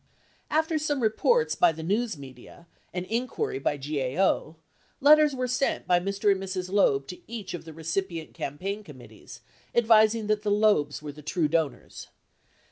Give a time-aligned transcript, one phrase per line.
[0.49, 4.55] After some reports by the news media and inquiry by GAO,
[4.99, 6.31] letters were sent by Mr.
[6.31, 6.71] and Mrs.
[6.71, 9.41] Loeb to each of the recipient campaign committees
[9.75, 12.07] advising that the Loebs were the true donors.